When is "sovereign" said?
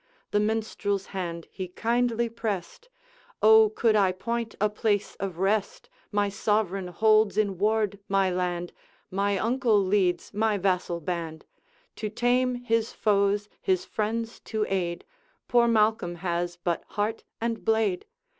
6.27-6.87